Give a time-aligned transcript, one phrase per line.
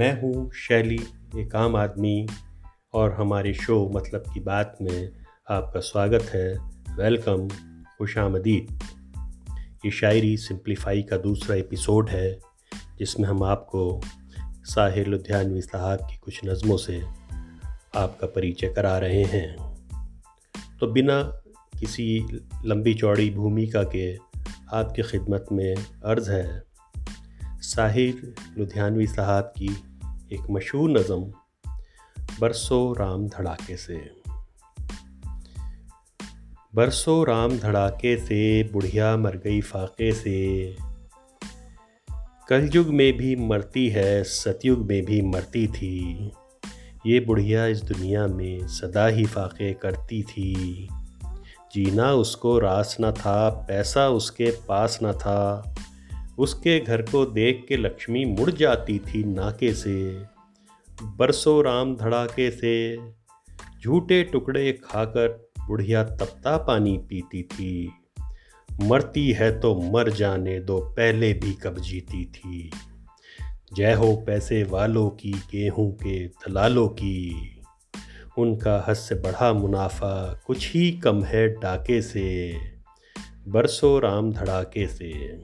[0.00, 0.98] मैं हूँ शैली
[1.36, 2.26] एक आम आदमी
[2.94, 5.10] और हमारे शो मतलब की बात में
[5.50, 6.46] आपका स्वागत है।
[6.96, 7.48] वेलकम
[7.98, 8.78] खुश आमदीद
[9.84, 12.30] ये शायरी सिंप्लीफाई का दूसरा एपिसोड है,
[12.98, 14.00] जिसमें हम आपको
[14.64, 17.00] साहिर लुधियानवी साहब की कुछ नज़मों से
[17.96, 19.76] आपका परिचय करा रहे हैं।
[20.80, 21.22] तो बिना
[21.80, 22.08] किसी
[22.64, 24.16] लंबी चौड़ी भूमिका के
[24.72, 26.62] आपकी खिदमत में अर्ज़ है,
[27.44, 29.68] साहिर लुधियानवी साहब की
[30.32, 31.32] एक मशहूर नज़म
[32.40, 34.10] बरसो राम धड़ाके से।
[36.74, 40.76] बरसों राम धड़ाके से, बुढ़िया मर गई फाके से।
[42.48, 46.30] कलयुग में भी मरती है, सतयुग में भी मरती थी।
[47.06, 50.88] ये बुढ़िया इस दुनिया में सदा ही फाके करती थी।
[51.74, 55.74] जीना उसको रास न था, पैसा उसके पास न था।
[56.40, 60.22] उसके घर को देख के लक्ष्मी मुड़ जाती थी नाके से।
[61.02, 62.98] बरसों राम धड़ाके से।
[63.82, 65.28] झूठे टुकड़े खाकर
[65.66, 67.92] बुढ़िया तपता पानी पीती थी।
[68.82, 72.70] मरती है तो मर जाने दो, पहले भी कब जीती थी।
[73.74, 77.34] जय हो पैसे वालों की, गेहूँ के दलालों की।
[78.38, 82.54] उनका हद से बढ़ा मुनाफा, कुछ ही कम है डाके से।
[83.48, 85.42] बरसों राम धड़ाके से।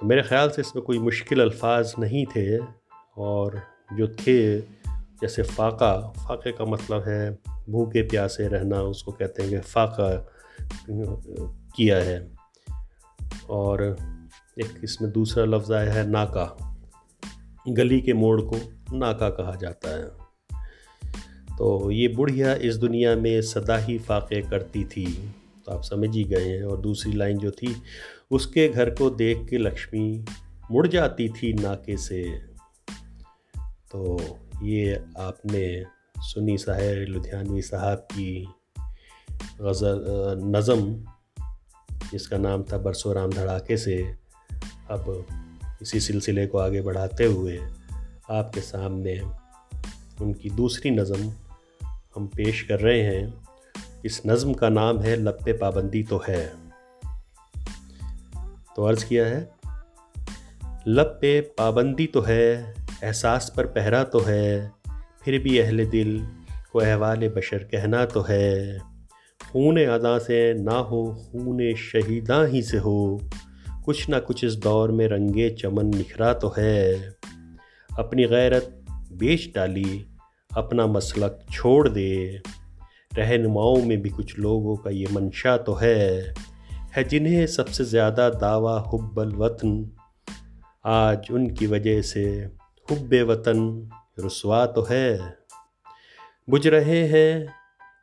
[0.00, 2.58] तो मेरे ख़्याल से इसमें कोई मुश्किल अल्फाज नहीं थे
[3.18, 3.62] और
[3.96, 4.60] जो थे,
[5.20, 10.32] जैसे फ़ाका, फ़ाके का मतलब है भूखे प्यासे रहना, उसको कहते हैं कि फ़ाका
[11.76, 12.32] किया है।
[13.50, 13.96] और
[14.60, 16.76] एक इसमें दूसरा लफ्ज़ आया है नाका।
[17.68, 18.56] गली के मोड़ को
[18.96, 20.04] नाका कहा जाता है।
[21.58, 25.34] तो ये बुढ़िया इस दुनिया में सदा ही फाके करती थी।
[25.66, 27.82] तो आप समझ ही गए हैं। और दूसरी लाइन जो थी
[28.30, 30.24] उसके घर को देख के लक्ष्मी
[30.70, 32.38] मुड़ जाती थी नाके से।
[33.92, 34.18] तो
[34.62, 35.84] ये आपने
[36.18, 38.48] सुनी साहिर लुधियानवी साहब की
[39.60, 41.04] गज़ल नज़म,
[42.12, 44.16] जिसका नाम था बरसों राम धड़ाके से।
[44.90, 45.26] अब
[45.82, 47.58] इसी सिलसिले को आगे बढ़ाते हुए
[48.30, 49.20] आपके सामने
[50.20, 51.32] उनकी दूसरी नज़म
[52.14, 53.44] हम पेश कर रहे हैं।
[54.04, 56.59] इस नज़म का नाम है लब पे पाबंदी तो है।
[58.80, 59.40] तो अर्ज़ किया है,
[60.88, 62.74] लब पे पाबंदी तो है,
[63.04, 64.72] एहसास पर पहरा तो है,
[65.24, 66.26] फिर भी अहले दिल
[66.72, 68.78] को अहवाल बशर कहना तो है।
[69.40, 71.02] खून अदा से ना हो,
[71.32, 73.20] खून शहीदा ही से हो,
[73.84, 76.94] कुछ ना कुछ इस दौर में रंगे चमन निखरा तो है।
[77.90, 80.06] अपनी गैरत बेच डाली,
[80.56, 82.40] अपना मसलक छोड़ दे,
[83.16, 86.34] रहनुमाओं में भी कुछ लोगों का ये मंशा तो है।
[86.96, 89.96] है जिन्हें सबसे ज़्यादा दावा हुब्बल वतन।
[90.84, 92.22] आज उनकी वजह से
[92.90, 93.90] हुब्ब वतन
[94.20, 95.36] रसवा तो है।
[96.50, 97.54] बुझ रहे हैं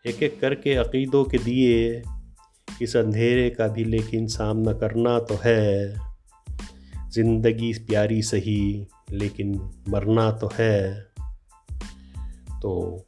[0.06, 2.04] एक एक करके अकीदों के दिए,
[2.82, 5.94] इस अंधेरे का भी लेकिन सामना करना तो है।
[7.10, 10.94] ज़िंदगी प्यारी सही, लेकिन मरना तो है।
[12.62, 13.06] तो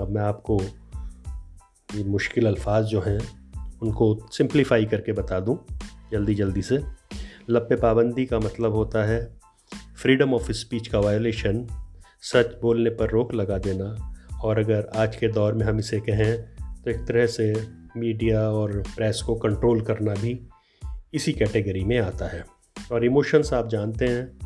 [0.00, 0.60] अब मैं आपको
[1.94, 3.43] ये मुश्किल अल्फाज जो हैं
[3.84, 5.58] उनको सिंप्लीफाई करके बता दूँ
[6.12, 6.82] जल्दी जल्दी से।
[7.50, 9.40] लब पे पाबंदी का मतलब होता है
[10.02, 11.66] फ्रीडम ऑफ़ स्पीच का वायलेशन
[12.22, 14.14] सच बोलने पर रोक लगा देना।
[14.44, 16.42] और अगर आज के दौर में हम इसे कहें
[16.82, 20.48] तो एक तरह से मीडिया और प्रेस को कंट्रोल करना भी
[21.14, 22.44] इसी कैटेगरी में आता है।
[22.92, 24.38] और इमोशंस आप जानते हैं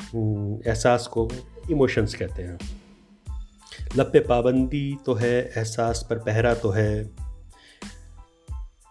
[0.00, 1.28] हम्म, एहसास को
[1.70, 2.58] इमोशंस कहते हैं।
[3.96, 7.10] लब पे पाबंदी तो है एहसास पर पहरा तो है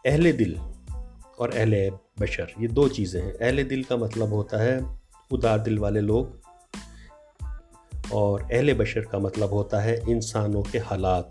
[0.06, 0.58] अहले दिल
[1.40, 1.90] और अहले
[2.20, 4.80] बशर, ये दो चीज़ें हैं। अहले दिल का मतलब होता है
[5.32, 6.42] उदार दिल वाले लोग
[8.14, 11.30] और अहले बशर का मतलब होता है इंसानों के हालात।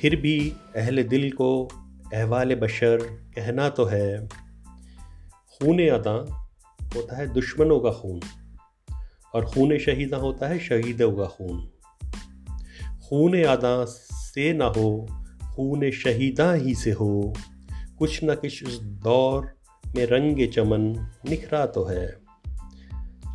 [0.00, 1.68] फिर भी अहले दिल को
[2.14, 2.98] अहवाल बशर
[3.34, 4.28] कहना तो है,
[5.48, 6.12] खून अदा
[6.94, 8.20] होता है दुश्मनों का खून
[9.34, 11.70] और खून शहीदा होता है शहीदों का खून।
[13.08, 14.90] खून अदा से ना हो
[15.58, 17.34] खून शहीदा ही से हो।
[17.98, 19.56] कुछ न कुछ उस दौर
[19.96, 22.20] में रंग चमन निखरा तो है।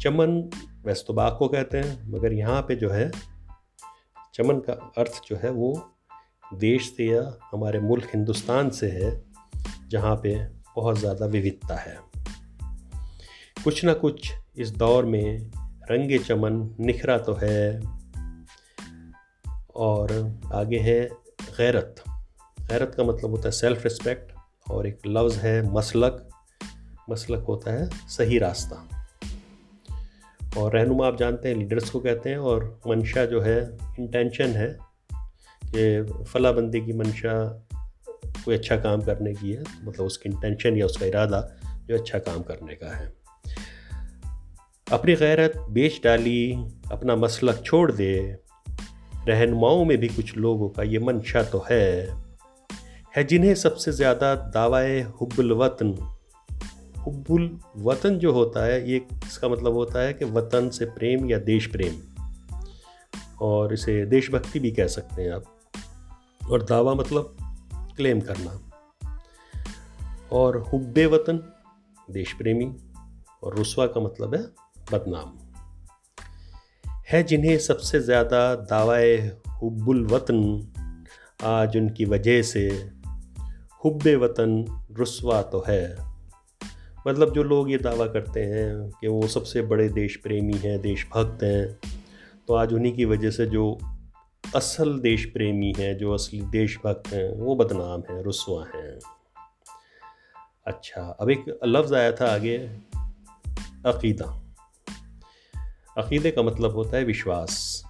[0.01, 0.49] चमन,
[0.85, 3.11] वैसे तो बाग को कहते हैं, मगर यहाँ पे जो है,
[4.33, 5.91] चमन का अर्थ जो है वो
[6.53, 9.23] देश से या हमारे मुल्क हिंदुस्तान से है,
[9.89, 11.97] जहाँ पे बहुत ज़्यादा विविधता है।
[13.63, 15.51] कुछ ना कुछ इस दौर में
[15.91, 17.81] रंग चमन निखरा तो है।
[19.75, 21.09] और आगे है,
[21.57, 22.02] गैरत।
[22.63, 24.31] गैरत का मतलब होता है सेल्फ रिस्पेक्ट
[24.71, 26.29] और एक लफ्ज़ है मसलक।
[27.09, 29.07] मसलक होता है सही रास्ता।
[30.57, 34.77] और रहनुमा आप जानते हैं लीडर्स को कहते हैं और मंशा जो है इंटेंशन है
[35.65, 37.65] कि फला की मंशा
[38.25, 41.55] कोई अच्छा काम करने की है मतलब उसकी इंटेंशन या उसका इरादा
[41.85, 43.13] जो अच्छा काम करने का है।
[44.91, 46.55] अपनी गैरत बेच डाली,
[46.91, 48.37] अपना मसलक छोड़ दे,
[49.27, 52.22] रहनुमाओं में भी कुछ लोगों का ये मंशा तो है।
[53.15, 56.15] है जिन्हें सबसे ज़्यादा दावाए हुब्बुल वतन।
[56.97, 61.37] हुब्बुल वतन जो होता है, ये इसका मतलब होता है कि वतन से प्रेम या
[61.37, 62.01] देश प्रेम।
[63.41, 65.43] और इसे देशभक्ति भी कह सकते हैं आप।
[66.49, 67.37] और दावा मतलब
[67.97, 68.71] क्लेम करना।
[70.31, 71.37] और हुब्बे वतन,
[72.11, 72.75] देश प्रेमी,
[73.43, 74.43] और रुसवा का मतलब है
[74.91, 75.37] बदनाम।
[77.11, 80.67] है जिन्हें सबसे ज़्यादा दावाए हुब्बुल वतन,
[81.43, 82.93] आज उनकी वजह से
[83.85, 85.97] हुब्ब वतन रसवा तो है।
[87.07, 91.43] मतलब जो लोग ये दावा करते हैं कि वो सबसे बड़े देश प्रेमी हैं, देशभक्त
[91.43, 91.79] हैं
[92.47, 93.79] तो आज उन्हीं की वजह से जो
[94.55, 98.99] असल देश प्रेमी हैं, जो असली देशभक्त हैं, वो बदनाम हैं, रसवा हैं।
[100.67, 102.57] अच्छा अब एक लफ्ज़ आया था आगे,
[103.85, 104.55] अकीदा।
[105.97, 107.83] अकीदे का मतलब होता है विश्वास।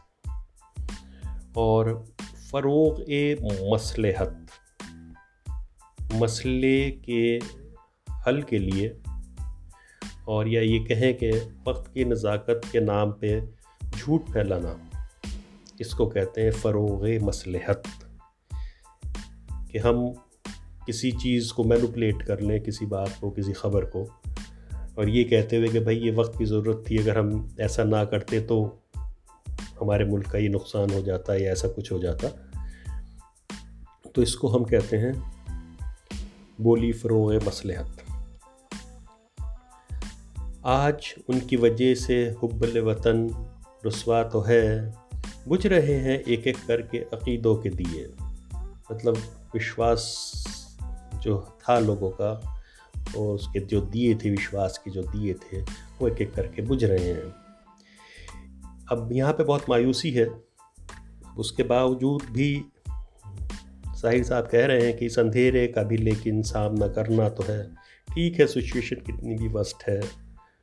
[1.58, 2.06] और
[2.52, 3.38] फ़रोग ए
[3.74, 4.43] मसलहत।
[6.14, 7.24] मसले के
[8.26, 8.96] हल के लिए
[10.28, 11.32] और या ये कहें कि
[11.68, 13.40] वक्त की नज़ाकत के नाम पे
[13.88, 14.78] झूठ फैलाना,
[15.82, 17.84] इसको कहते हैं फ़रोग मसलहत,
[19.72, 20.08] कि हम
[20.86, 24.06] किसी चीज़ को मैनुपलेट कर लें, किसी बात को, किसी ख़बर को,
[24.98, 28.04] और ये कहते हुए कि भाई ये वक्त की ज़रूरत थी, अगर हम ऐसा ना
[28.06, 28.62] करते तो
[29.82, 32.28] हमारे मुल्क का ये नुकसान हो जाता या ऐसा कुछ हो जाता।
[34.16, 35.33] तो इसको हम कहते हैं
[36.62, 37.98] बोली फ़रोग मसलहत
[40.66, 43.46] आज उनकी वजह से हुब्बल वतन
[43.86, 44.94] रसवा तो है,
[45.48, 48.14] बुझ रहे हैं एक एक करके अकीदों के दिए।
[48.92, 49.18] मतलब
[49.54, 50.34] विश्वास
[51.16, 52.64] जो था लोगों का
[53.18, 55.62] और उसके जो दिए थे, विश्वास के जो दिए थे,
[56.00, 57.34] वो एक एक करके बुझ रहे हैं।
[58.92, 60.44] अब यहाँ पे बहुत मायूसी है।
[61.38, 62.66] उसके बावजूद भी
[64.04, 67.64] साहिर साहब कह रहे हैं कि इस अंधेरे का भी लेकिन सामना करना तो है।
[68.08, 70.02] ठीक है सिचुएशन कितनी भी वस्ट है,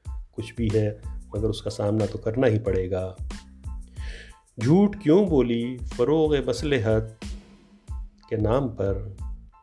[0.06, 1.00] कुछ भी है,
[1.36, 3.16] मगर उसका सामना तो करना ही पड़ेगा।
[4.60, 5.78] झूठ क्यों बोली?
[5.78, 7.20] फ़रोग मसलहत
[8.30, 9.16] के नाम पर।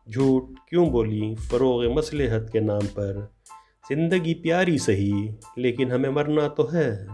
[0.09, 1.35] झूठ क्यों बोली?
[1.35, 3.33] फ़रोग मसलहत के नाम पर।
[3.89, 7.07] ज़िंदगी प्यारी सही, लेकिन हमें मरना तो है।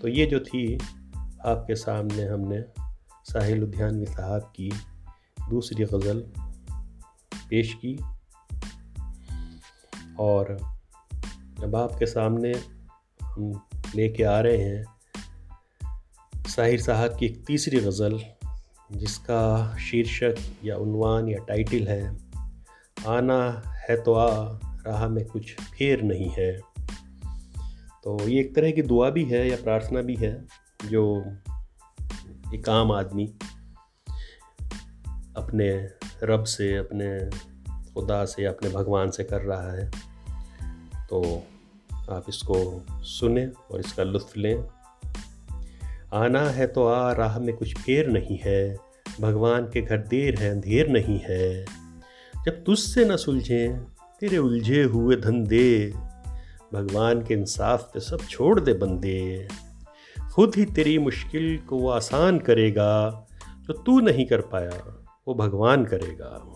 [0.00, 0.74] तो ये जो थी,
[1.44, 2.64] आपके सामने हमने
[3.24, 4.70] साहिल उद्यानवी साहब की
[5.50, 6.20] दूसरी गज़ल
[7.50, 7.96] पेश की
[10.18, 10.50] और
[11.64, 12.52] अब आपके सामने
[13.22, 14.84] हम ले लेके आ रहे हैं
[16.48, 18.20] साहिर साहब की एक तीसरी गज़ल,
[18.92, 22.16] जिसका शीर्षक या उनवान या टाइटल है,
[23.08, 26.60] आना है तो आ, राह में कुछ फेर नहीं है।
[28.04, 30.46] तो ये एक तरह की दुआ भी है या प्रार्थना भी है,
[30.84, 31.24] जो
[32.54, 33.34] एक आम आदमी
[35.36, 35.88] अपने
[36.22, 37.30] रब से, अपने
[37.94, 39.90] खुदा से, अपने भगवान से कर रहा है।
[41.10, 41.42] तो
[42.10, 44.64] आप इसको सुने और इसका लुत्फ़ लें।
[46.14, 48.76] आना है तो आ, राह में कुछ फेर नहीं है।
[49.20, 51.64] भगवान के घर देर है, अंधेर नहीं है।
[52.44, 53.80] जब तुझसे न सुलझें,
[54.20, 55.92] तेरे उलझे हुए धंधे।
[56.74, 59.48] भगवान के इंसाफ पे सब छोड़ दे बंदे।
[60.32, 63.26] खुद ही तेरी मुश्किल को आसान करेगा,
[63.60, 66.50] जो तू नहीं कर पाया। वो भगवान करेगा।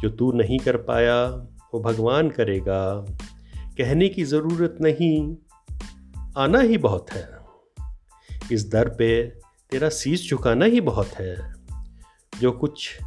[0.00, 1.26] जो तू नहीं कर पाया,
[1.74, 3.06] वो भगवान करेगा।
[3.56, 5.36] कहने की ज़रूरत नहीं,
[6.36, 7.28] आना ही बहुत है।
[8.52, 9.24] इस दर पे
[9.70, 11.54] तेरा शीश झुकाना ही बहुत है।
[12.40, 13.00] जो कुछ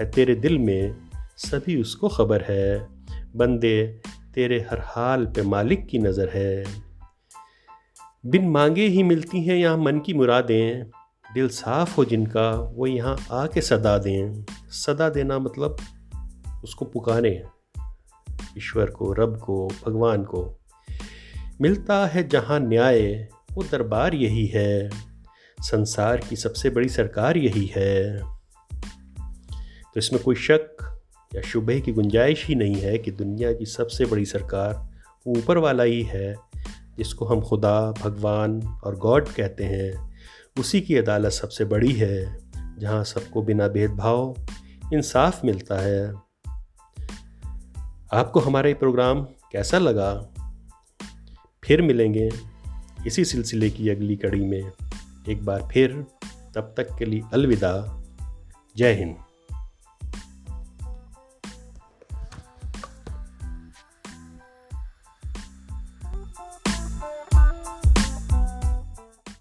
[0.00, 2.88] है तेरे दिल में, सभी उसको खबर है।
[3.36, 4.00] बंदे,
[4.34, 6.64] तेरे हर हाल पे मालिक की नज़र है।
[8.26, 10.90] बिन मांगे ही मिलती हैं यहाँ मन की मुरादें।
[11.34, 15.76] दिल साफ़ हो जिनका, वो यहाँ आके सदा दें। सदा देना मतलब
[16.64, 17.42] उसको पुकारें,
[18.58, 20.58] ईश्वर को, रब को, भगवान को।
[21.60, 24.90] मिलता है जहाँ न्याय, वो दरबार यही है।
[25.60, 28.18] संसार की सबसे बड़ी सरकार यही है।
[29.82, 30.76] तो इसमें कोई शक
[31.34, 34.88] या शुभ की गुंजाइश ही नहीं है कि दुनिया की सबसे बड़ी सरकार
[35.26, 36.36] ऊपर वाला ही है,
[36.98, 40.09] जिसको हम खुदा, भगवान और गॉड कहते हैं।
[40.58, 42.38] उसी की अदालत सबसे बड़ी है,
[42.78, 44.36] जहाँ सबको बिना भेदभाव
[44.94, 46.14] इंसाफ मिलता है।
[48.12, 50.28] आपको हमारा प्रोग्राम कैसा लगा?
[51.64, 52.30] फिर मिलेंगे
[53.06, 54.72] इसी सिलसिले की अगली कड़ी में।
[55.28, 56.04] एक बार फिर,
[56.54, 58.02] तब तक के लिए अलविदा।
[58.76, 59.16] जय हिंद।